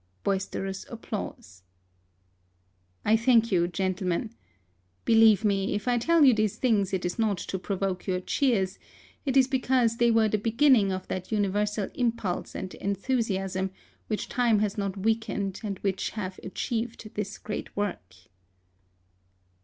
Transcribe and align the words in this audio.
(Boisterous 0.23 0.83
applause.) 0.89 1.61
I 3.05 3.15
thank 3.15 3.51
you, 3.51 3.67
gentlemen. 3.67 4.33
Believe 5.05 5.45
me, 5.45 5.75
if 5.75 5.87
I 5.87 5.99
tell 5.99 6.25
you 6.25 6.33
these 6.33 6.57
things 6.57 6.91
it 6.91 7.05
is 7.05 7.19
not 7.19 7.37
to 7.37 7.59
provoke 7.59 8.07
your 8.07 8.19
cheers; 8.19 8.79
it 9.27 9.37
is 9.37 9.47
because 9.47 9.97
they 9.97 10.09
were 10.09 10.27
the 10.27 10.39
beginning 10.39 10.91
of 10.91 11.07
that 11.09 11.31
universal 11.31 11.87
impulse 11.93 12.55
and 12.55 12.73
enthusiasm 12.73 13.69
which 14.07 14.27
time 14.27 14.57
has 14.57 14.75
not 14.75 14.97
weakened, 14.97 15.61
and 15.63 15.77
which 15.83 16.09
have 16.17 16.39
achieved 16.41 17.11
this 17.13 17.37
great 17.37 17.77
work. 17.77 18.15